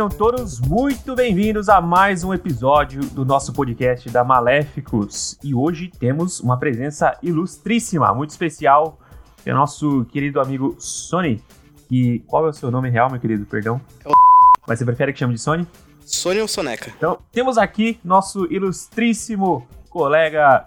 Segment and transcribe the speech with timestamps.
[0.00, 5.36] Sejam todos muito bem-vindos a mais um episódio do nosso podcast da Maléficos.
[5.44, 8.98] E hoje temos uma presença ilustríssima, muito especial,
[9.44, 11.44] que é nosso querido amigo Sony.
[11.90, 13.44] E qual é o seu nome real, meu querido?
[13.44, 13.78] Perdão.
[14.66, 15.68] Mas você prefere que chame de Sony?
[16.00, 16.90] Sony ou Soneca?
[16.96, 20.64] Então, temos aqui nosso ilustríssimo colega,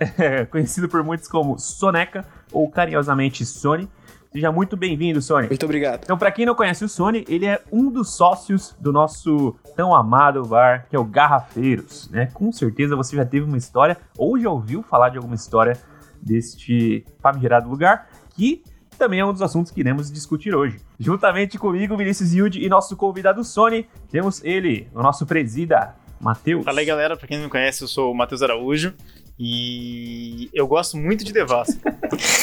[0.50, 3.86] conhecido por muitos como Soneca, ou carinhosamente Sony.
[4.32, 5.48] Seja muito bem-vindo, Sony.
[5.48, 6.02] Muito obrigado.
[6.04, 9.92] Então, para quem não conhece o Sony, ele é um dos sócios do nosso tão
[9.92, 12.26] amado bar, que é o Garrafeiros, né?
[12.32, 15.76] Com certeza você já teve uma história, ou já ouviu falar de alguma história
[16.22, 18.62] deste famigerado lugar, que
[18.96, 20.76] também é um dos assuntos que iremos discutir hoje.
[20.96, 26.64] Juntamente comigo, Vinícius Yudi e nosso convidado Sony, temos ele, o nosso presida, Matheus.
[26.64, 27.16] Fala aí, galera.
[27.16, 28.94] Pra quem não me conhece, eu sou o Matheus Araújo.
[29.42, 31.80] E eu gosto muito de Devassa.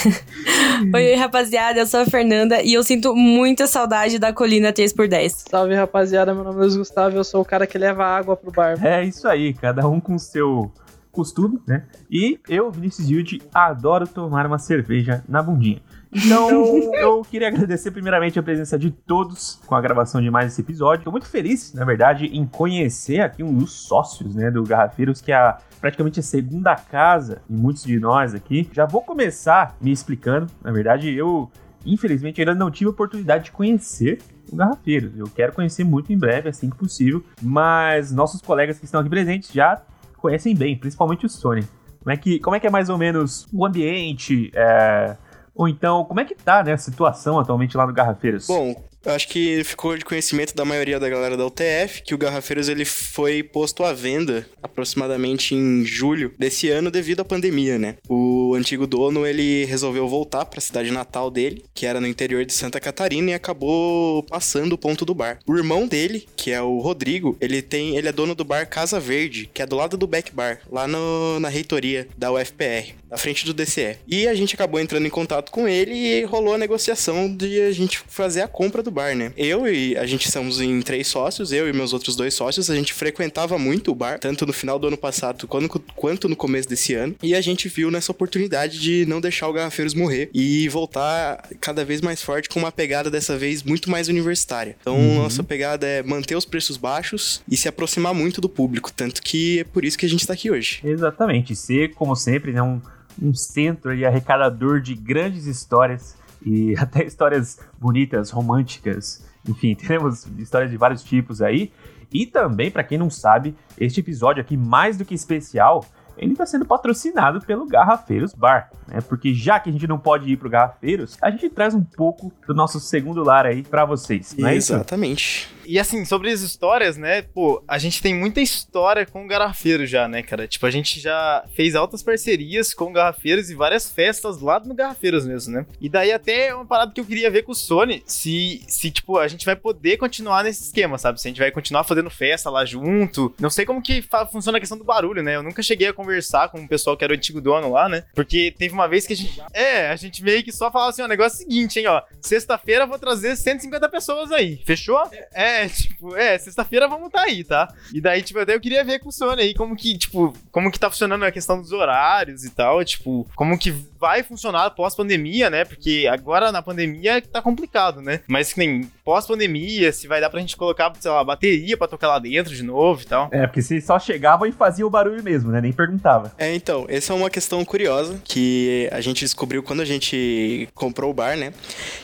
[0.91, 5.45] Oi, rapaziada, eu sou a Fernanda e eu sinto muita saudade da colina 3x10.
[5.47, 8.51] Salve, rapaziada, meu nome é Luiz Gustavo eu sou o cara que leva água pro
[8.51, 8.83] bar.
[8.83, 10.71] É isso aí, cada um com o seu
[11.17, 11.83] costume, né?
[12.11, 15.81] E eu, Vinícius Yudi, adoro tomar uma cerveja na bundinha.
[16.13, 20.61] Então, eu queria agradecer primeiramente a presença de todos com a gravação de mais esse
[20.61, 21.01] episódio.
[21.01, 25.31] Estou muito feliz, na verdade, em conhecer aqui um dos sócios, né, do Garrafeiros, que
[25.31, 28.69] é a, praticamente a segunda casa de muitos de nós aqui.
[28.71, 30.47] Já vou começar me explicando.
[30.63, 31.52] Na verdade, eu,
[31.83, 34.19] infelizmente, ainda não tive a oportunidade de conhecer
[34.52, 35.17] o Garrafeiros.
[35.17, 37.23] Eu quero conhecer muito em breve, assim que possível.
[37.41, 39.81] Mas nossos colegas que estão aqui presentes já
[40.17, 41.67] conhecem bem, principalmente o Sony.
[41.99, 45.15] Como é que, como é, que é mais ou menos o ambiente, é,
[45.57, 48.45] ou então, como é que tá, né, a situação atualmente lá no Garrafeiros?
[48.45, 52.17] Bom, eu acho que ficou de conhecimento da maioria da galera da UTF que o
[52.17, 57.95] Garrafeiros ele foi posto à venda aproximadamente em julho desse ano devido à pandemia, né?
[58.09, 62.45] O antigo dono ele resolveu voltar para a cidade natal dele, que era no interior
[62.45, 65.39] de Santa Catarina e acabou passando o ponto do bar.
[65.45, 68.99] O irmão dele, que é o Rodrigo, ele tem, ele é dono do bar Casa
[68.99, 73.17] Verde, que é do lado do Back Bar, lá no, na reitoria da UFPR, na
[73.17, 73.97] frente do DCE.
[74.07, 77.71] E a gente acabou entrando em contato com ele e rolou a negociação de a
[77.71, 79.31] gente fazer a compra do bar, né?
[79.37, 82.75] Eu e a gente somos em três sócios, eu e meus outros dois sócios, a
[82.75, 85.47] gente frequentava muito o bar, tanto no final do ano passado
[85.95, 89.53] quanto, no começo desse ano, e a gente viu nessa oportunidade de não deixar o
[89.53, 94.07] Garrafeiros morrer e voltar cada vez mais forte com uma pegada dessa vez muito mais
[94.07, 94.75] universitária.
[94.79, 95.15] Então, uhum.
[95.15, 99.59] nossa pegada é manter os preços baixos e se aproximar muito do público, tanto que
[99.59, 100.81] é por isso que a gente está aqui hoje.
[100.83, 102.81] Exatamente, ser, como sempre, né, um,
[103.22, 110.72] um centro e arrecadador de grandes histórias e até histórias bonitas, românticas, enfim, temos histórias
[110.72, 111.72] de vários tipos aí.
[112.14, 115.83] E também, para quem não sabe, este episódio aqui, mais do que especial,
[116.17, 119.02] ele está sendo patrocinado pelo Garrafeiros Bar, né?
[119.02, 122.32] Porque já que a gente não pode ir pro Garrafeiros, a gente traz um pouco
[122.48, 125.48] do nosso segundo lar aí para vocês, não é Exatamente.
[125.48, 125.56] Isso?
[125.67, 127.22] E assim, sobre as histórias, né?
[127.22, 130.48] Pô, a gente tem muita história com o Garrafeiro já, né, cara?
[130.48, 135.25] Tipo, a gente já fez altas parcerias com Garrafeiros e várias festas lá no Garrafeiros
[135.25, 135.66] mesmo, né?
[135.81, 139.18] E daí até uma parada que eu queria ver com o Sony, se, se tipo,
[139.18, 141.19] a gente vai poder continuar nesse esquema, sabe?
[141.19, 143.36] Se a gente vai continuar fazendo festa lá junto.
[143.38, 144.01] Não sei como que
[144.31, 145.36] funciona a questão do barulho, né?
[145.36, 148.06] Eu nunca cheguei a conversar com o pessoal que era o antigo dono lá, né?
[148.16, 149.42] Porque teve uma vez que a gente...
[149.54, 151.88] É, a gente meio que só falava assim, ó, o negócio é o seguinte, hein,
[151.88, 152.01] ó.
[152.22, 154.62] Sexta-feira eu vou trazer 150 pessoas aí.
[154.66, 155.01] Fechou?
[155.34, 157.68] É, é, tipo, é, sexta-feira vamos tá aí, tá?
[157.94, 160.71] E daí, tipo, até eu queria ver com o Sony aí como que, tipo, como
[160.71, 165.50] que tá funcionando a questão dos horários e tal, tipo, como que vai funcionar pós-pandemia,
[165.50, 165.65] né?
[165.65, 168.21] Porque agora na pandemia tá complicado, né?
[168.27, 172.07] Mas que nem pós-pandemia, se vai dar pra gente colocar, sei lá, bateria pra tocar
[172.07, 173.29] lá dentro de novo e tal.
[173.31, 175.62] É, porque se só chegava e fazia o barulho mesmo, né?
[175.62, 176.31] Nem perguntava.
[176.38, 181.10] É, então, essa é uma questão curiosa que a gente descobriu quando a gente comprou
[181.10, 181.53] o bar, né?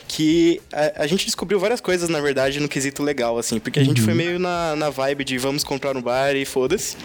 [0.08, 3.82] Que a, a gente descobriu várias coisas, na verdade, no quesito legal, assim, porque a
[3.82, 3.88] uhum.
[3.88, 6.96] gente foi meio na, na vibe de vamos comprar um bar e foda-se.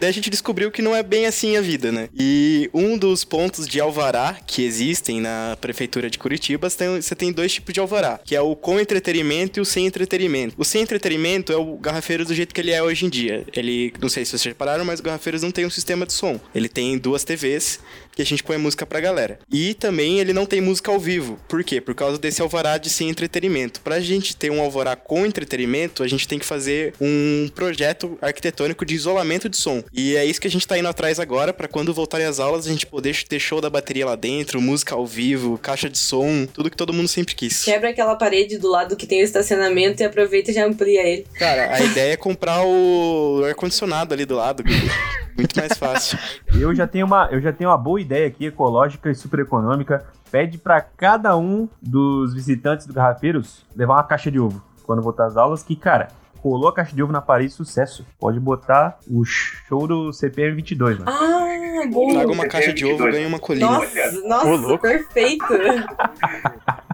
[0.00, 2.08] Daí a gente descobriu que não é bem assim a vida, né?
[2.18, 7.52] E um dos pontos de alvará que existem na prefeitura de Curitiba, você tem dois
[7.52, 10.54] tipos de alvará, que é o com entretenimento e o sem entretenimento.
[10.56, 13.44] O sem entretenimento é o garrafeiro do jeito que ele é hoje em dia.
[13.54, 16.40] Ele, não sei se vocês repararam, mas o garrafeiros não tem um sistema de som.
[16.54, 17.80] Ele tem duas TVs
[18.18, 19.38] que a gente põe música pra galera.
[19.48, 21.38] E também ele não tem música ao vivo.
[21.48, 21.80] Por quê?
[21.80, 23.80] Por causa desse alvará de sem entretenimento.
[23.80, 28.84] Pra gente ter um alvará com entretenimento, a gente tem que fazer um projeto arquitetônico
[28.84, 29.84] de isolamento de som.
[29.92, 32.66] E é isso que a gente tá indo atrás agora, para quando voltarem as aulas,
[32.66, 36.46] a gente poder ter show da bateria lá dentro, música ao vivo, caixa de som,
[36.46, 37.64] tudo que todo mundo sempre quis.
[37.64, 41.26] Quebra aquela parede do lado que tem o estacionamento e aproveita e já amplia ele.
[41.34, 44.62] Cara, a ideia é comprar o ar-condicionado ali do lado.
[45.36, 46.18] Muito mais fácil.
[46.58, 50.04] Eu já tenho uma, eu já tenho uma boa ideia aqui, ecológica e super econômica.
[50.30, 55.26] Pede pra cada um dos visitantes do Garrafeiros levar uma caixa de ovo quando voltar
[55.26, 56.08] às aulas, que, cara,
[56.42, 58.06] colou a caixa de ovo na parede, sucesso.
[58.18, 61.10] Pode botar o show do CPM 22, mano.
[61.10, 62.12] Ah, bom.
[62.12, 63.66] Traga uma caixa de ovo e ganha uma colina.
[63.66, 65.44] Nossa, nossa, perfeito.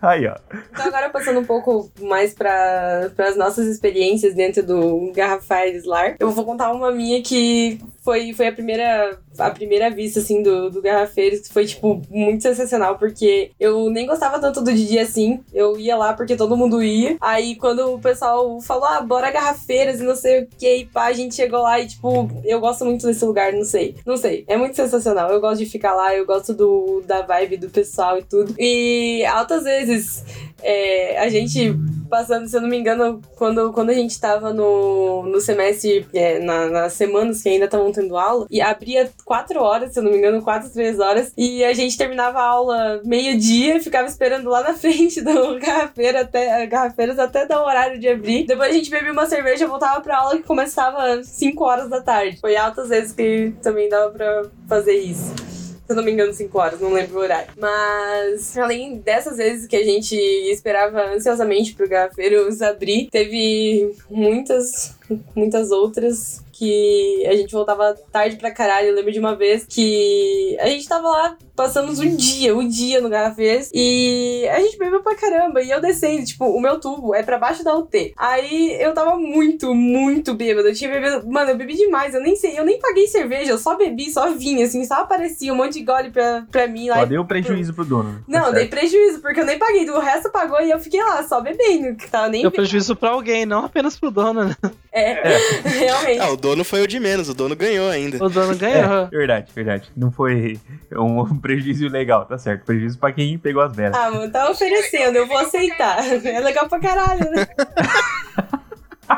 [0.00, 0.36] Aí, ó.
[0.72, 6.30] Então agora passando um pouco mais para as nossas experiências dentro do Garrafais Lar, eu
[6.30, 10.82] vou contar uma minha que foi, foi a primeira a primeira vista assim do, do
[10.82, 15.96] Garrafeiros, foi tipo muito sensacional, porque eu nem gostava tanto do Didi assim, eu ia
[15.96, 17.16] lá porque todo mundo ia.
[17.20, 21.12] Aí quando o pessoal falou: "Ah, bora Garrafeiras" e não sei o que, pá, a
[21.12, 23.96] gente chegou lá e tipo, eu gosto muito desse lugar, não sei.
[24.04, 25.30] Não sei, é muito sensacional.
[25.30, 28.54] Eu gosto de ficar lá, eu gosto do da vibe do pessoal e tudo.
[28.58, 30.24] E altas vezes
[30.62, 31.74] é, a gente
[32.08, 36.40] passando, se eu não me engano, quando, quando a gente tava no, no semestre, é,
[36.40, 40.10] na, nas semanas que ainda estavam tendo aula, e abria quatro horas, se eu não
[40.10, 44.62] me engano, quatro, três horas, e a gente terminava a aula meio-dia ficava esperando lá
[44.62, 48.44] na frente do garrafeira até, garrafeiras até dar o horário de abrir.
[48.44, 52.40] Depois a gente bebia uma cerveja voltava pra aula que começava 5 horas da tarde.
[52.40, 55.49] Foi altas vezes que também dava pra fazer isso.
[55.90, 57.52] Se não me engano, 5 horas, não lembro o horário.
[57.58, 64.94] Mas, além dessas vezes que a gente esperava ansiosamente pro Garrafeiros abrir, teve muitas,
[65.34, 68.88] muitas outras que a gente voltava tarde pra caralho.
[68.88, 73.00] Eu lembro de uma vez que a gente tava lá, passamos um dia, um dia
[73.00, 75.62] no Garrafeiros, e a gente bebeu pra caramba.
[75.62, 78.12] E eu descendo, tipo, o meu tubo é pra baixo da UT.
[78.16, 80.68] Aí eu tava muito, muito bêbada.
[80.68, 81.26] Eu tinha bebido.
[81.26, 82.14] Mano, eu bebi demais.
[82.14, 85.52] Eu nem sei, eu nem paguei cerveja, eu só bebi, só vinha, assim, só aparecia
[85.52, 86.96] um monte de gole pra, pra mim lá.
[87.00, 88.12] Só deu prejuízo pro dono.
[88.12, 88.20] né?
[88.28, 89.88] Não, Tá dei prejuízo, porque eu nem paguei.
[89.90, 91.96] O resto pagou e eu fiquei lá, só bebendo.
[91.96, 92.42] Que tava nem.
[92.42, 94.56] Deu prejuízo pra alguém, não apenas pro dono, né?
[94.92, 96.18] É, realmente.
[96.20, 98.22] Ah, o dono foi o de menos, o dono ganhou ainda.
[98.24, 99.04] O dono ganhou.
[99.04, 99.90] É, verdade, verdade.
[99.96, 100.58] Não foi
[100.92, 102.64] um prejuízo legal, tá certo.
[102.64, 103.96] Prejuízo pra quem pegou as velas.
[103.96, 105.98] Ah, mano, tá oferecendo, eu vou aceitar.
[106.26, 107.46] É legal pra caralho, né?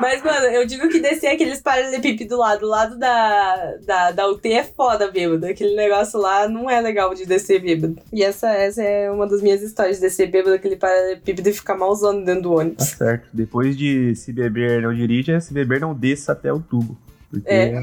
[0.01, 4.51] Mas, mano, eu digo que descer aqueles paralelepípedos lá do lado da, da, da UT
[4.51, 5.45] é foda, bêbado.
[5.45, 7.97] Aquele negócio lá não é legal de descer bêbado.
[8.11, 11.77] E essa, essa é uma das minhas histórias, de descer bêbado aquele paralelepípedo e ficar
[11.77, 12.87] malzando dentro do Tá ônibus.
[12.87, 13.29] certo.
[13.35, 16.97] Depois de se beber não dirija, se beber não desça até o tubo.
[17.33, 17.83] Porque É.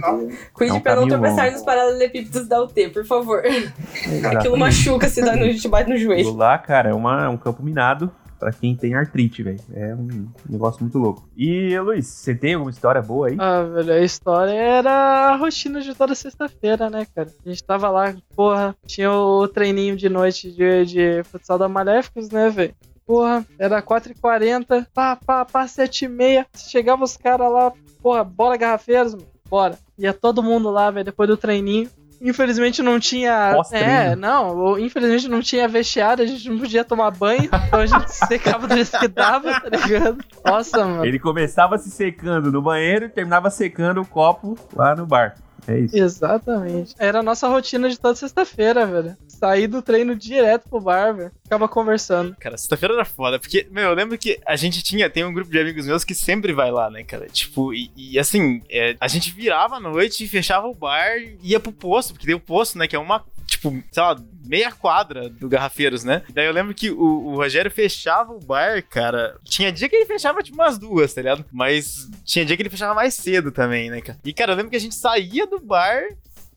[0.54, 1.52] Cuide É um pra não tropeçar longo.
[1.58, 3.44] nos paralelepípedos da UT, por favor.
[3.46, 4.38] Exato.
[4.38, 6.34] Aquilo machuca se dá no, te bate no joelho.
[6.36, 9.60] Lá, cara, é, uma, é um campo minado pra quem tem artrite, velho.
[9.74, 11.28] É um negócio muito louco.
[11.36, 13.36] E, Luiz, você tem alguma história boa aí?
[13.40, 14.92] Ah, velho, a história era
[15.32, 17.28] a rotina de toda sexta-feira, né, cara?
[17.46, 22.30] A gente tava lá, porra, tinha o treininho de noite de, de futsal da Maléficos,
[22.30, 22.74] né, velho?
[23.06, 26.46] Porra, era 4h40, pá, pá, pá, 7h30.
[26.56, 29.78] Chegava os caras lá, porra, bora garrafeiros, mano, bora.
[29.98, 31.90] Ia todo mundo lá, velho, depois do treininho.
[32.22, 33.56] Infelizmente não tinha.
[33.72, 38.10] É, não, infelizmente não tinha vestiário, a gente não podia tomar banho, então a gente
[38.10, 40.18] secava do jeito que dava, tá ligado?
[40.46, 41.06] Nossa, mano.
[41.06, 45.36] Ele começava se secando no banheiro e terminava secando o copo lá no bar.
[45.68, 45.98] É isso.
[45.98, 46.96] Exatamente.
[46.98, 49.18] Era a nossa rotina de toda sexta-feira, velho.
[49.28, 51.32] Sair do treino direto pro bar, velho.
[51.44, 52.36] Ficava conversando.
[52.40, 55.52] Cara, sexta-feira era foda, porque, meu, eu lembro que a gente tinha, tem um grupo
[55.52, 57.28] de amigos meus que sempre vai lá, né, cara?
[57.28, 61.60] Tipo, e, e assim, é, a gente virava à noite, fechava o bar e ia
[61.60, 65.30] pro posto, porque tem o posto, né, que é uma, tipo, sei lá, meia quadra
[65.30, 66.24] do Garrafeiros, né?
[66.34, 69.38] Daí eu lembro que o, o Rogério fechava o bar, cara.
[69.44, 71.46] Tinha dia que ele fechava, tipo, umas duas, tá ligado?
[71.52, 74.20] Mas tinha dia que ele fechava mais cedo também, né, cara?
[74.24, 76.04] E, cara, eu lembro que a gente saía do bar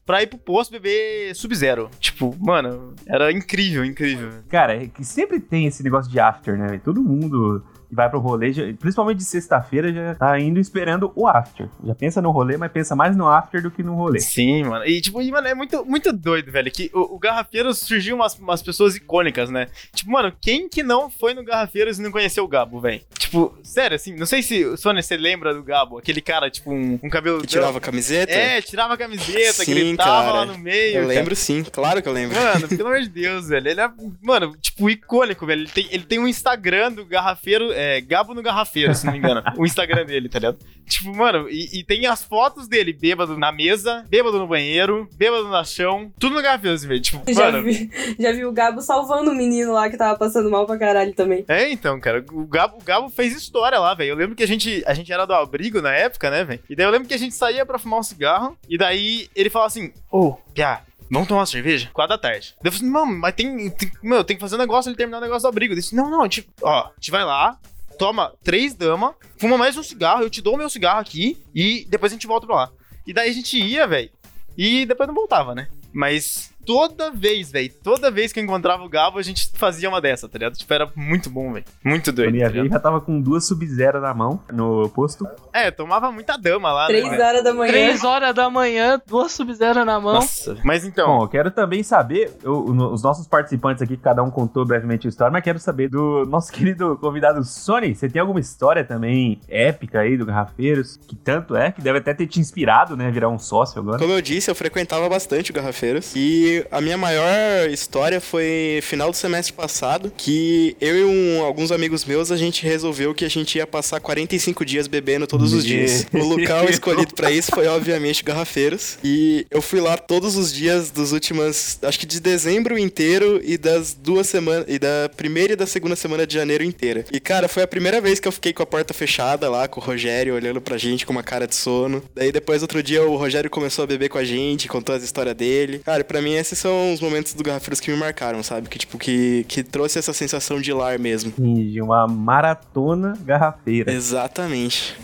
[0.05, 1.91] pra ir pro posto beber Sub-Zero.
[2.01, 4.31] Tipo, mano, era incrível, incrível.
[4.49, 6.81] Cara, é que sempre tem esse negócio de after, né?
[6.85, 11.69] Todo mundo vai pro rolê, já- principalmente de sexta-feira, já tá indo esperando o after.
[11.85, 14.19] Já pensa no rolê, mas pensa mais no after do que no rolê.
[14.21, 14.85] Sim, mano.
[14.87, 16.71] E, tipo, e, mano, é muito, muito doido, velho.
[16.71, 19.69] Que o, o Garrafeiros surgiu umas, umas pessoas icônicas, né?
[19.95, 23.01] Tipo, mano, quem que não foi no Garrafeiros e não conheceu o Gabo, velho?
[23.19, 25.99] Tipo, sério, assim, não sei se, Sônia, você lembra do Gabo?
[25.99, 27.41] Aquele cara, tipo, um, um cabelo...
[27.41, 28.33] Que tirava a camiseta?
[28.33, 30.33] É, tirava a camiseta, Sim, gritava cara.
[30.33, 30.97] lá no meio.
[30.99, 31.15] Eu cara.
[31.15, 32.37] lembro sim, claro que eu lembro.
[32.41, 33.69] Mano, pelo amor de Deus, velho.
[33.69, 33.91] Ele é,
[34.23, 35.63] mano, tipo, icônico, velho.
[35.63, 39.19] Ele tem, ele tem um Instagram do Garrafeiro, é, Gabo no Garrafeiro, se não me
[39.19, 39.43] engano.
[39.59, 40.59] o Instagram dele, tá ligado?
[40.87, 45.49] Tipo, mano, e, e tem as fotos dele bêbado na mesa, bêbado no banheiro, bêbado
[45.49, 47.01] no chão, tudo no Garrafeiro, assim, velho.
[47.01, 47.65] Tipo, Já mano.
[47.65, 51.13] vi, já vi o Gabo salvando o menino lá que tava passando mal pra caralho
[51.15, 51.45] também.
[51.49, 54.11] É, então, cara, o Gabo, o Gabo fez história lá, velho.
[54.11, 56.61] Eu lembro que a gente, a gente era do abrigo na época, né, velho?
[56.69, 59.51] E daí eu lembro que a gente saía pra fumar um cigarro, e daí ele
[59.51, 61.91] falava assim: Ô, Piá, vamos tomar uma cerveja?
[61.93, 62.55] Quatro da tarde.
[62.63, 63.91] Daí eu falei assim: não, mas tem, tem.
[64.03, 65.73] Meu, tem que fazer um negócio ele terminar o negócio do abrigo.
[65.73, 67.59] Eu disse: não, não, a gente, ó, a gente vai lá.
[68.03, 71.87] Toma três damas, fuma mais um cigarro, eu te dou o meu cigarro aqui e
[71.89, 72.73] depois a gente volta pra lá.
[73.07, 74.11] E daí a gente ia, velho.
[74.59, 75.69] e depois não voltava, né?
[75.93, 80.01] Mas toda vez, velho, toda vez que eu encontrava o Gabo, a gente fazia uma
[80.01, 80.57] dessa, tá ligado?
[80.57, 81.65] Tipo, era muito bom, velho.
[81.85, 82.29] Muito doido.
[82.31, 85.27] Quando ia tá ver, já tava com duas Sub-Zero na mão no posto.
[85.53, 87.21] É, tomava muita dama lá, Três né?
[87.23, 87.71] horas da manhã.
[87.73, 90.15] Três horas da manhã, duas Sub-Zero na mão.
[90.15, 90.57] Nossa.
[90.65, 94.65] Mas então, Bom, eu quero também saber, eu- os nossos participantes aqui, cada um contou
[94.65, 97.95] brevemente a história, mas quero saber do nosso querido convidado Sony.
[97.95, 100.97] Você tem alguma história também épica aí do Garrafeiros?
[101.09, 103.11] Que tanto é, que deve até ter te inspirado, né?
[103.11, 103.99] Virar um sócio agora.
[103.99, 106.13] Como eu disse, eu frequentava bastante o Garrafeiros.
[106.15, 111.71] E a minha maior história foi final do semestre passado, que eu e um- alguns
[111.73, 115.65] amigos meus, a gente resolveu que a gente ia passar 45 dias bebendo todos os
[115.65, 116.07] dias.
[116.13, 118.99] O local escolhido pra isso foi, obviamente, Garrafeiros.
[119.05, 123.57] E eu fui lá todos os dias dos últimos, acho que de dezembro inteiro e
[123.57, 127.05] das duas semanas, e da primeira e da segunda semana de janeiro inteira.
[127.13, 129.81] E, cara, foi a primeira vez que eu fiquei com a porta fechada lá, com
[129.81, 132.03] o Rogério olhando pra gente com uma cara de sono.
[132.15, 135.35] Daí depois, outro dia, o Rogério começou a beber com a gente, contou as histórias
[135.35, 135.81] dele.
[135.85, 138.69] Cara, pra mim, esses são os momentos do Garrafeiros que me marcaram, sabe?
[138.69, 141.33] Que, tipo, que, que trouxe essa sensação de lar mesmo.
[141.39, 143.91] De uma maratona garrafeira.
[143.91, 144.99] Exatamente.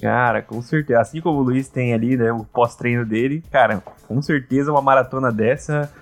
[0.00, 1.00] Cara, com certeza.
[1.00, 5.30] Assim como o Luiz tem ali, né, o pós-treino dele, cara, com certeza uma maratona
[5.30, 5.92] dessa,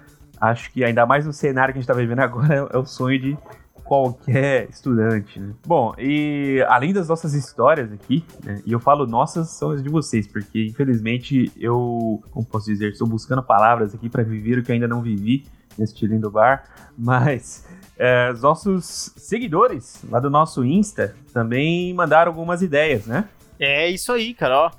[0.41, 3.19] acho que ainda mais no cenário que a gente tá vivendo agora, é o sonho
[3.19, 3.39] de
[3.91, 5.53] qualquer estudante, né?
[5.67, 9.89] Bom, e além das nossas histórias aqui, né, e eu falo nossas, são as de
[9.89, 14.71] vocês, porque infelizmente eu, como posso dizer, estou buscando palavras aqui para viver o que
[14.71, 15.45] eu ainda não vivi
[15.77, 16.63] neste lindo bar,
[16.97, 17.67] mas
[17.99, 23.29] é, os nossos seguidores lá do nosso Insta também mandaram algumas ideias, né?
[23.61, 24.71] é isso aí, cara, ó.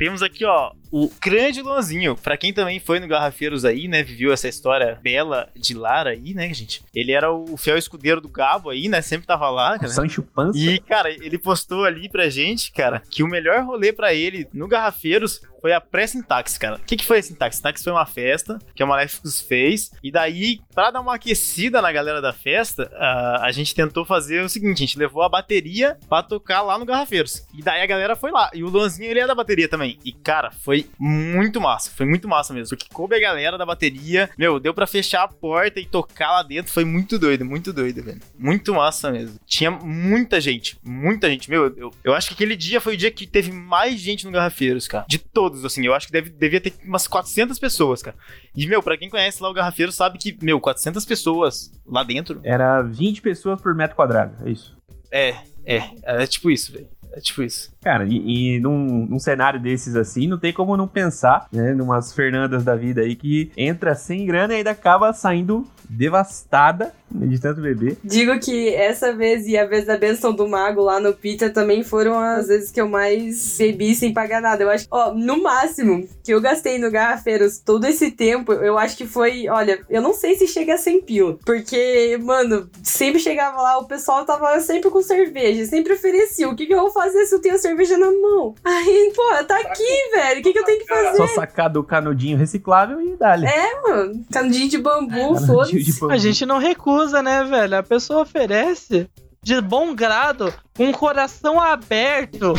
[0.00, 2.16] Temos aqui, ó, o grande Luanzinho.
[2.16, 6.32] Pra quem também foi no Garrafeiros aí, né, viveu essa história bela de Lara aí,
[6.32, 6.82] né, gente?
[6.94, 9.92] Ele era o fiel escudeiro do Gabo aí, né, sempre tava lá, cara.
[9.92, 10.58] Sancho Panza.
[10.58, 14.66] E, cara, ele postou ali pra gente, cara, que o melhor rolê pra ele no
[14.66, 16.76] Garrafeiros foi a pré-sintaxe, cara.
[16.76, 17.58] O que, que foi a sintaxe?
[17.58, 19.90] Sintaxe foi uma festa que a Maléficos fez.
[20.02, 24.42] E daí, pra dar uma aquecida na galera da festa, a, a gente tentou fazer
[24.42, 27.46] o seguinte: a gente levou a bateria pra tocar lá no Garrafeiros.
[27.52, 28.50] E daí a galera foi lá.
[28.54, 29.89] E o Luanzinho, ele é da bateria também.
[30.04, 31.90] E, cara, foi muito massa.
[31.90, 32.76] Foi muito massa mesmo.
[32.76, 34.30] Porque coube a galera da bateria.
[34.36, 36.72] Meu, deu pra fechar a porta e tocar lá dentro.
[36.72, 38.20] Foi muito doido, muito doido, velho.
[38.38, 39.38] Muito massa mesmo.
[39.46, 41.50] Tinha muita gente, muita gente.
[41.50, 44.30] Meu, eu, eu acho que aquele dia foi o dia que teve mais gente no
[44.30, 45.06] Garrafeiros, cara.
[45.08, 45.84] De todos, assim.
[45.84, 48.16] Eu acho que deve, devia ter umas 400 pessoas, cara.
[48.54, 52.40] E, meu, pra quem conhece lá o Garrafeiro sabe que, meu, 400 pessoas lá dentro.
[52.42, 54.76] Era 20 pessoas por metro quadrado, é isso.
[55.10, 55.90] É, é.
[56.02, 56.88] É tipo isso, velho.
[57.12, 57.72] É tipo isso.
[57.82, 61.72] Cara, e, e num, num cenário desses assim, não tem como não pensar, né?
[61.72, 67.40] Numas Fernandas da vida aí que entra sem grana e ainda acaba saindo devastada de
[67.40, 67.96] tanto beber.
[68.04, 71.82] Digo que essa vez e a vez da benção do mago lá no Peter também
[71.82, 74.62] foram as vezes que eu mais bebi sem pagar nada.
[74.62, 78.96] Eu acho, ó, no máximo que eu gastei no Garrafeiros todo esse tempo, eu acho
[78.96, 81.38] que foi, olha, eu não sei se chega a 100 pila.
[81.44, 86.48] Porque, mano, sempre chegava lá, o pessoal tava sempre com cerveja, sempre oferecia.
[86.48, 88.54] O que, que eu vou fazer se eu tenho a cerveja na mão?
[88.64, 91.16] Aí, pô, tá aqui, velho, o que, que eu tenho que fazer?
[91.16, 93.46] Só sacar do canudinho reciclável e dá-lhe.
[93.46, 95.82] É, mano, canudinho de bambu, foda-se.
[95.82, 96.12] de bambu.
[96.12, 97.78] A gente não recusa, né, velho?
[97.78, 99.08] A pessoa oferece
[99.42, 102.52] de bom grado, com o coração aberto.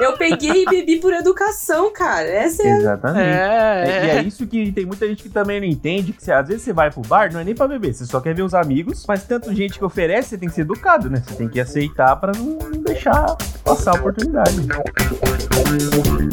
[0.00, 2.26] Eu peguei e bebi por educação, cara.
[2.28, 3.26] Essa é Exatamente.
[3.26, 4.22] E É, é é.
[4.22, 6.90] isso que tem muita gente que também não entende, que você- às vezes você vai
[6.90, 9.52] pro bar, não é nem pra beber, você só quer ver os amigos, mas tanto
[9.54, 11.22] gente que oferece, você tem que ser educado, né?
[11.26, 14.54] Você tem que aceitar pra não deixar passar a oportunidade.
[14.66, 16.24] Mas,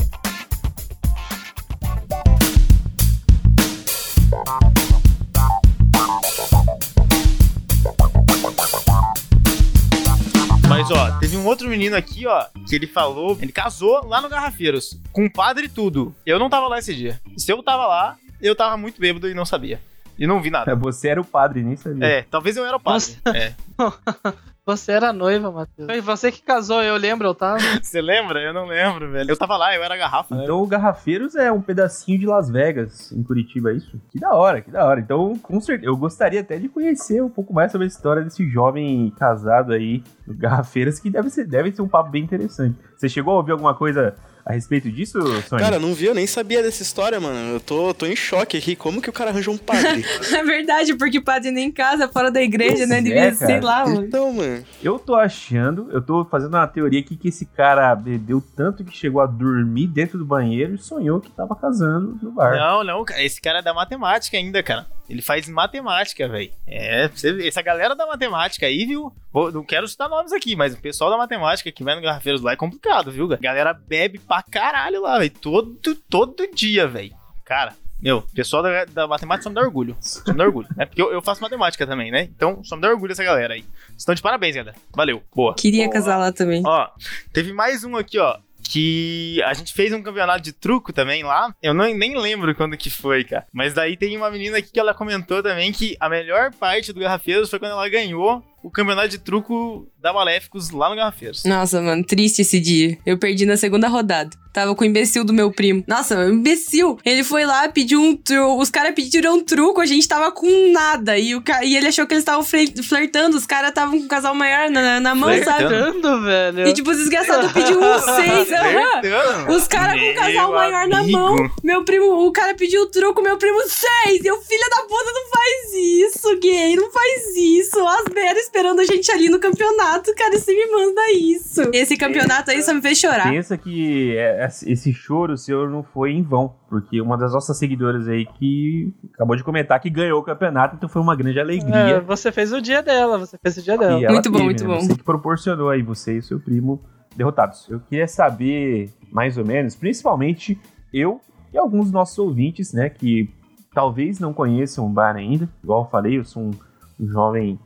[11.22, 15.26] teve um outro menino aqui, ó, que ele falou, ele casou lá no Garrafeiros, com
[15.26, 16.16] o padre e tudo.
[16.26, 17.22] Eu não tava lá esse dia.
[17.38, 19.80] Se eu tava lá, eu tava muito bêbado e não sabia.
[20.18, 20.76] E não vi nada.
[20.76, 22.06] Você era o padre, nem sabia.
[22.06, 23.16] É, talvez eu era o padre.
[23.28, 23.54] É.
[24.64, 25.88] Você era noiva, Matheus.
[25.88, 27.58] Foi você que casou, eu lembro, eu tava.
[27.82, 28.40] Você lembra?
[28.40, 29.32] Eu não lembro, velho.
[29.32, 30.44] Eu tava lá, eu era garrafa, né?
[30.44, 34.00] Então o Garrafeiros é um pedacinho de Las Vegas, em Curitiba, é isso?
[34.12, 35.00] Que da hora, que da hora.
[35.00, 38.48] Então, com certeza, eu gostaria até de conhecer um pouco mais sobre a história desse
[38.48, 42.78] jovem casado aí no Garrafeiras, que deve ser, deve ser um papo bem interessante.
[42.96, 44.16] Você chegou a ouvir alguma coisa
[44.46, 45.66] a respeito disso, Sônia?
[45.66, 47.54] Cara, não vi, eu nem sabia dessa história, mano.
[47.54, 48.76] Eu tô, tô em choque aqui.
[48.76, 50.06] Como que o cara arranjou um padre?
[50.32, 52.96] É verdade, porque padre nem casa fora da igreja, né?
[52.96, 54.06] Pois Devia, é, sei lá, mano.
[54.06, 54.64] então, mano.
[54.82, 58.96] Eu tô achando, eu tô fazendo uma teoria aqui que esse cara bebeu tanto que
[58.96, 62.56] chegou a dormir dentro do banheiro e sonhou que tava casando no bar.
[62.56, 63.22] Não, não, cara.
[63.24, 64.88] Esse cara é da matemática ainda, cara.
[65.12, 66.50] Ele faz matemática, velho.
[66.66, 67.10] É,
[67.46, 69.12] essa galera da matemática aí, viu?
[69.32, 72.42] Vou- não quero citar nomes aqui, mas o pessoal da matemática que vai no Garrafeiros
[72.42, 73.28] lá é complicado, viu?
[73.28, 73.42] cara?
[73.42, 75.32] Galera bebe pra caralho lá, velho.
[75.32, 75.76] Todo,
[76.10, 77.14] todo dia, velho.
[77.44, 79.96] cara, meu, pessoal da, da matemática só me dá orgulho.
[80.00, 80.86] Só me dá orgulho, né?
[80.88, 82.24] Porque eu, eu faço matemática também, né?
[82.24, 83.64] Então, só me dá orgulho essa galera aí.
[83.98, 84.76] Estão de parabéns, galera.
[84.96, 85.22] Valeu.
[85.36, 85.54] Boa.
[85.56, 86.64] Queria casar lá também.
[86.66, 86.88] Ó,
[87.32, 88.40] teve mais um aqui, ó.
[88.64, 91.54] Que a gente fez um campeonato de truco também lá.
[91.62, 93.46] Eu não, nem lembro quando que foi, cara.
[93.52, 97.00] Mas daí tem uma menina aqui que ela comentou também que a melhor parte do
[97.00, 101.44] Garrafeiros foi quando ela ganhou o campeonato de truco da Maléficos lá no Garrafeiros.
[101.46, 102.98] Nossa, mano, triste esse dia.
[103.06, 104.32] Eu perdi na segunda rodada.
[104.54, 105.82] Tava com o imbecil do meu primo.
[105.88, 107.00] Nossa, o imbecil.
[107.06, 108.62] Ele foi lá, pediu um truco.
[108.62, 111.18] Os caras pediram um truco, a gente tava com nada.
[111.18, 111.64] E, o ca...
[111.64, 113.38] e ele achou que eles estavam flertando.
[113.38, 115.68] Os caras estavam com o casal maior na, na mão, sabe?
[115.68, 116.68] Flertando, velho.
[116.68, 118.48] E tipo, os desgraçados pediu um seis.
[118.50, 119.54] Flertando.
[119.54, 121.18] Os caras com o casal Meu maior na amigo.
[121.18, 121.52] mão.
[121.64, 124.26] Meu primo, o cara pediu o truco, meu primo seis.
[124.26, 126.76] Eu, filha da puta, não faz isso, gay.
[126.76, 127.80] Não faz isso.
[127.88, 130.14] As Vera esperando a gente ali no campeonato.
[130.14, 131.62] Cara, você me manda isso.
[131.74, 133.30] Esse campeonato aí só me fez chorar.
[133.32, 138.08] Pensa que é- esse choro seu não foi em vão, porque uma das nossas seguidoras
[138.10, 142.02] aí que acabou de comentar que ganhou o campeonato, então foi uma grande É, alegria.
[142.02, 144.12] você fez o dia dela, você fez o dia dela.
[144.12, 144.70] Muito bom, teve, muito né?
[144.76, 144.80] bom.
[144.82, 146.84] Você que proporcionou aí você e o seu primo
[147.16, 147.68] derrotados.
[147.70, 150.60] Eu queria saber, mais ou menos, principalmente
[150.94, 151.22] eu
[151.54, 153.30] e alguns dos nossos ouvintes, né, que
[153.74, 155.48] talvez não conheçam o bar ainda.
[155.64, 156.52] Igual eu falei, eu sou um,
[157.00, 157.58] um jovem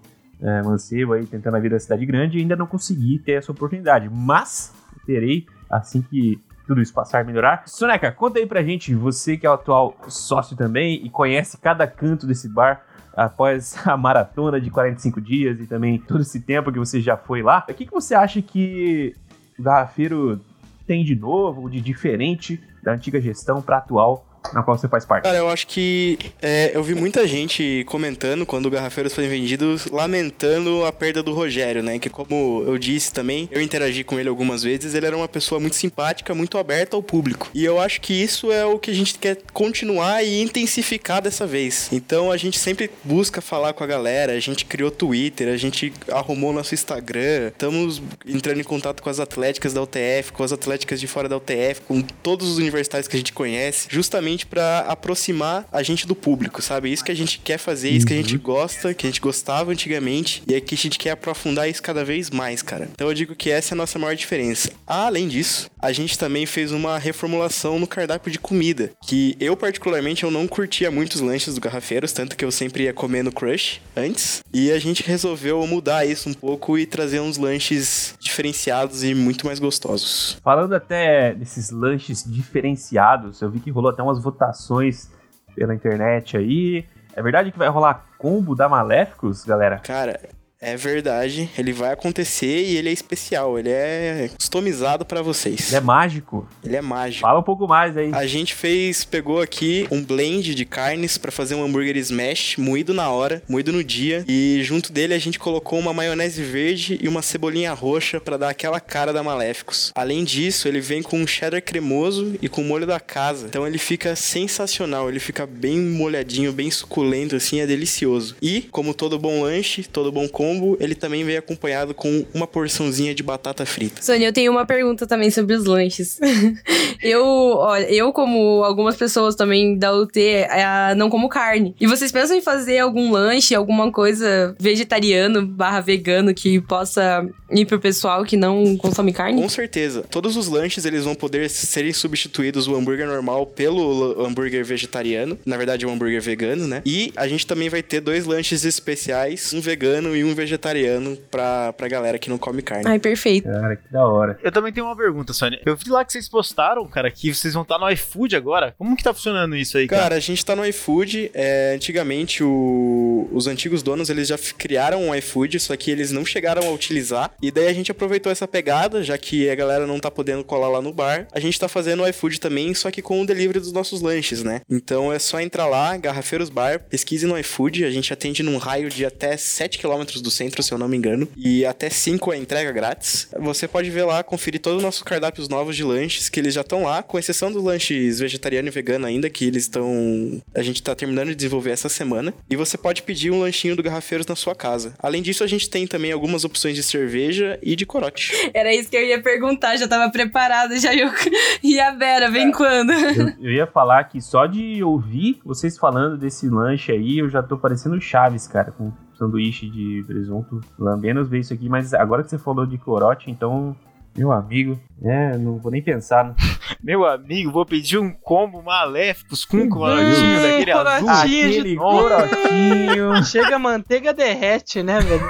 [0.46, 3.52] é, mancebo aí tentando a vida da cidade grande e ainda não consegui ter essa
[3.52, 4.08] oportunidade.
[4.12, 4.72] Mas
[5.06, 7.64] terei assim que tudo isso passar a melhorar.
[7.66, 11.88] Soneca, conta aí pra gente, você que é o atual sócio também e conhece cada
[11.88, 12.84] canto desse bar
[13.16, 17.42] após a maratona de 45 dias e também todo esse tempo que você já foi
[17.42, 17.66] lá.
[17.68, 19.16] O que, que você acha que
[19.58, 20.40] o Garrafeiro
[20.86, 25.24] tem de novo, de diferente da antiga gestão pra atual na qual você faz parte?
[25.24, 29.80] Cara, eu acho que é, eu vi muita gente comentando quando o Garrafeiros foi vendido,
[29.92, 32.00] lamentando a perda do Rogério, né?
[32.00, 35.60] Que como eu disse também, eu interagi com ele algumas vezes, ele era uma pessoa
[35.60, 37.50] muito simpática, muito aberta ao público.
[37.54, 41.46] E eu acho que isso é o que a gente quer continuar e intensificar dessa
[41.48, 41.90] vez.
[41.92, 45.94] Então a gente sempre busca falar com a galera, a gente criou Twitter, a gente
[46.12, 51.00] arrumou nosso Instagram, estamos entrando em contato com as atléticas da UTF, com as atléticas
[51.00, 55.68] de fora da UTF, com todos os universitários que a gente conhece, justamente pra aproximar
[55.72, 56.92] a gente do público, sabe?
[56.92, 59.72] Isso que a gente quer fazer, isso que a gente gosta, que a gente gostava
[59.72, 62.90] antigamente, e é que a gente quer aprofundar isso cada vez mais, cara.
[62.92, 64.72] Então eu digo que essa é a nossa maior diferença.
[64.88, 70.24] Além disso, a gente também fez uma reformulação no cardápio de comida, que eu particularmente
[70.24, 73.32] eu não curtia muito os lanches do Garrafeiros, tanto que eu sempre ia comer no
[73.32, 79.04] Crush antes, e a gente resolveu mudar isso um pouco e trazer uns lanches diferenciados
[79.04, 80.38] e muito mais gostosos.
[80.44, 85.10] Falando até desses lanches diferenciados, eu vi que rolou até umas votações
[85.56, 86.86] pela internet aí.
[87.16, 89.80] É verdade que vai rolar combo da Maléficos, galera?
[89.80, 90.20] Cara,
[90.66, 95.68] é verdade, ele vai acontecer e ele é especial, ele é customizado pra vocês.
[95.68, 96.48] Ele é mágico.
[96.64, 97.22] Ele é mágico.
[97.22, 98.10] Fala um pouco mais aí.
[98.12, 102.96] A gente fez, pegou aqui um blend de carnes pra fazer um hambúrguer smash, moído
[102.96, 107.08] na hora, moído no dia, e junto dele a gente colocou uma maionese verde e
[107.08, 109.92] uma cebolinha roxa pra dar aquela cara da Maléficos.
[109.94, 113.46] Além disso, ele vem com um cheddar cremoso e com molho da casa.
[113.46, 118.36] Então ele fica sensacional, ele fica bem molhadinho, bem suculento assim, é delicioso.
[118.42, 123.14] E, como todo bom lanche, todo bom combo, ele também vem acompanhado com uma porçãozinha
[123.14, 124.02] de batata frita.
[124.02, 126.20] Sônia, eu tenho uma pergunta também sobre os lanches.
[127.02, 131.76] eu, olha, eu, como algumas pessoas também da UT, é, não como carne.
[131.80, 137.66] E vocês pensam em fazer algum lanche, alguma coisa vegetariano barra vegano que possa ir
[137.66, 139.42] pro pessoal que não consome carne?
[139.42, 140.04] Com certeza.
[140.10, 145.38] Todos os lanches eles vão poder serem substituídos o hambúrguer normal pelo hambúrguer vegetariano.
[145.46, 146.82] Na verdade, é um hambúrguer vegano, né?
[146.86, 151.74] E a gente também vai ter dois lanches especiais, um vegano e um vegetariano pra,
[151.74, 152.84] pra galera que não come carne.
[152.88, 153.48] Ai, perfeito.
[153.50, 154.38] Cara, que da hora.
[154.44, 155.60] Eu também tenho uma pergunta, Sônia.
[155.66, 158.74] Eu vi lá que vocês postaram, cara, que vocês vão estar no iFood agora.
[158.78, 160.02] Como que tá funcionando isso aí, cara?
[160.04, 161.32] Cara, a gente tá no iFood.
[161.34, 166.26] é, antigamente, o- os antigos donos eles já criaram um iFood, só que eles não
[166.26, 167.32] chegaram a utilizar.
[167.42, 170.70] E daí a gente aproveitou essa pegada, já que a galera não tá podendo colar
[170.70, 171.28] lá no bar.
[171.32, 174.44] A gente tá fazendo o iFood também, só que com o delivery dos nossos lanches,
[174.44, 174.62] né?
[174.70, 177.86] Então é só entrar lá, Garrafeiros Bar, pesquise no iFood.
[177.86, 180.98] A gente atende num raio de até 7 km do centro, se eu não me
[180.98, 181.28] engano.
[181.38, 183.30] E até 5 é entrega grátis.
[183.40, 186.62] Você pode ver lá, conferir todos os nossos cardápios novos de lanches, que eles já
[186.62, 190.42] estão lá, com exceção dos lanches vegetariano e vegano ainda, que eles estão.
[190.54, 192.34] A gente tá terminando de desenvolver essa semana.
[192.50, 194.94] E você pode pedir um lanchinho do Garrafeiros na sua casa.
[195.00, 198.34] Além disso, a gente tem também algumas opções de cerveja e de corote.
[198.54, 201.10] Era isso que eu ia perguntar, já tava preparada, já eu...
[201.64, 202.92] E a Vera, vem quando?
[202.92, 207.42] Eu, eu ia falar que só de ouvir vocês falando desse lanche aí, eu já
[207.42, 210.62] tô parecendo Chaves, cara, com sanduíche de presunto.
[210.78, 213.76] Lambenos ver isso aqui, mas agora que você falou de corote, então
[214.18, 216.24] Meu amigo, é, não vou nem pensar.
[216.24, 216.36] Né?
[216.82, 221.08] Meu amigo, vou pedir um combo maléficos com um corotinho Hum, daquele azul.
[221.08, 223.24] corotinho de Aquele corotinho.
[223.28, 225.28] Chega a manteiga derrete, né, velho?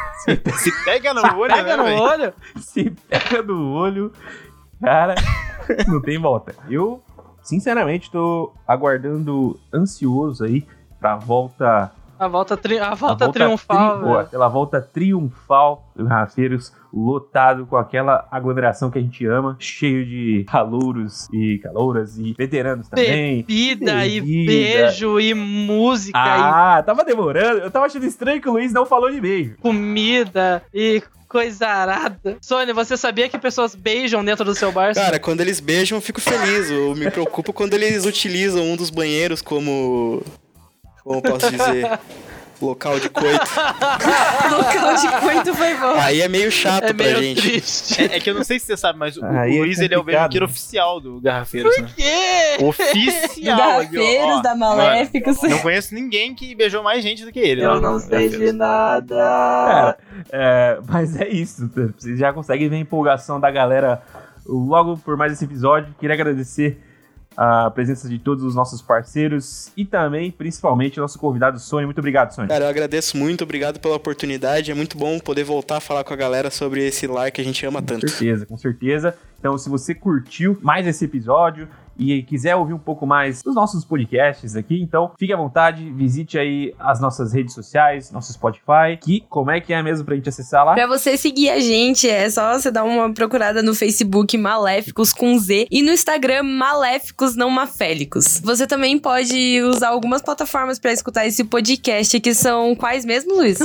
[0.57, 1.99] Se pega no olho, Pega né, no velho?
[2.01, 2.33] olho.
[2.57, 4.11] Se pega no olho,
[4.79, 5.15] cara,
[5.87, 6.53] não tem volta.
[6.69, 7.01] Eu,
[7.41, 10.63] sinceramente, tô aguardando ansioso aí
[10.99, 11.91] pra volta.
[12.17, 12.79] A volta, tri...
[12.79, 14.19] a volta, a triunfal, tri- velho.
[14.19, 20.45] aquela volta triunfal do Garrafeiros, lotado com aquela aglomeração que a gente ama, cheio de
[20.49, 23.37] calouros e calouras e veteranos também.
[23.43, 24.51] Bebida e Bebida.
[24.51, 27.59] beijo e música Ah, tava demorando.
[27.59, 29.51] Eu tava achando estranho que o Luiz não falou de beijo.
[29.53, 32.37] e comida e coisa arada.
[32.41, 34.93] Sônia, você sabia que pessoas beijam dentro do seu bar?
[34.93, 36.69] Cara, quando eles beijam, eu fico feliz.
[36.69, 40.23] Eu me preocupo quando eles utilizam um dos banheiros como.
[41.05, 41.99] Como posso dizer?
[42.59, 43.45] Local de coito.
[44.49, 45.93] Local de coito foi bom.
[45.99, 47.41] Aí é meio chato é pra meio gente.
[47.41, 48.01] triste.
[48.01, 49.97] É, é que eu não sei se você sabe, mas o, é Luiz ele é
[49.99, 51.87] o beijoqueiro oficial do Garrafeiros, né?
[51.95, 52.57] quê?
[52.57, 53.57] Do Oficial.
[53.57, 54.41] Garrafeiros, aqui, ó.
[54.41, 55.41] da Maléficos.
[55.43, 57.61] Não conheço ninguém que beijou mais gente do que ele.
[57.61, 58.55] Eu lá não sei de Garrafeiros.
[58.55, 59.15] nada.
[59.15, 59.97] Cara,
[60.31, 61.69] é, mas é isso.
[61.97, 64.01] Vocês já conseguem ver a empolgação da galera
[64.45, 65.93] logo por mais esse episódio.
[65.99, 66.79] Queria agradecer
[67.37, 71.85] a presença de todos os nossos parceiros e também, principalmente, nosso convidado Sônia.
[71.85, 72.47] Muito obrigado, Sônia.
[72.49, 74.71] Cara, eu agradeço muito, obrigado pela oportunidade.
[74.71, 77.43] É muito bom poder voltar a falar com a galera sobre esse lar que a
[77.43, 78.09] gente ama Com tanto.
[78.09, 79.15] certeza, com certeza.
[79.39, 81.67] Então, se você curtiu mais esse episódio
[81.97, 86.37] e quiser ouvir um pouco mais dos nossos podcasts aqui, então fique à vontade, visite
[86.37, 90.29] aí as nossas redes sociais, nosso Spotify, que como é que é mesmo pra gente
[90.29, 90.73] acessar lá?
[90.73, 95.37] Pra você seguir a gente, é só você dar uma procurada no Facebook Maléficos com
[95.37, 98.39] Z e no Instagram Maléficos Não Mafélicos.
[98.43, 103.59] Você também pode usar algumas plataformas pra escutar esse podcast, que são quais mesmo, Luiz?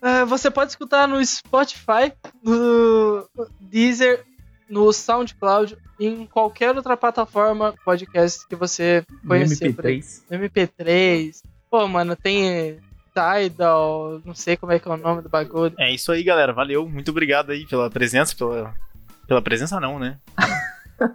[0.00, 2.12] Ah, você pode escutar no Spotify,
[2.42, 3.26] no
[3.60, 4.24] Deezer,
[4.68, 9.74] no SoundCloud, em qualquer outra plataforma podcast que você conhecer.
[9.74, 10.00] por aí.
[10.00, 10.22] MP3.
[10.30, 11.42] No MP3.
[11.70, 12.78] Pô, mano, tem
[13.14, 15.72] Tidal, não sei como é que é o nome do bagulho.
[15.78, 16.52] É isso aí, galera.
[16.52, 16.86] Valeu.
[16.88, 18.74] Muito obrigado aí pela presença, pela.
[19.26, 20.18] Pela presença não, né?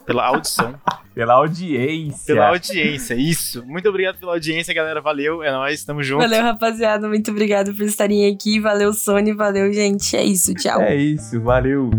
[0.06, 0.80] Pela audição,
[1.16, 2.36] Pela audiência.
[2.36, 3.66] pela audiência, isso.
[3.66, 5.02] Muito obrigado pela audiência, galera.
[5.02, 6.20] Valeu, é nóis, tamo junto.
[6.22, 7.08] Valeu, rapaziada.
[7.08, 8.60] Muito obrigada por estarem aqui.
[8.60, 9.34] Valeu, Sony.
[9.34, 10.16] Valeu, gente.
[10.16, 10.54] É isso.
[10.54, 10.82] Tchau.
[10.82, 11.90] É isso, valeu.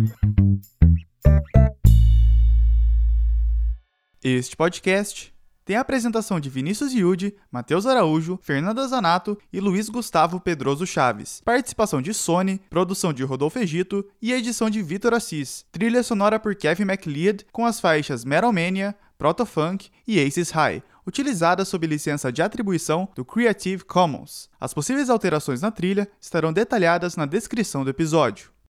[4.24, 10.38] Este podcast tem a apresentação de Vinícius Yudi, Matheus Araújo, Fernanda Zanato e Luiz Gustavo
[10.38, 11.42] Pedroso Chaves.
[11.44, 15.64] Participação de Sony, produção de Rodolfo Egito e edição de Vitor Assis.
[15.72, 21.66] Trilha sonora por Kevin MacLeod com as faixas Metal Mania, Protofunk e Aces High, utilizadas
[21.66, 24.48] sob licença de atribuição do Creative Commons.
[24.60, 28.51] As possíveis alterações na trilha estarão detalhadas na descrição do episódio.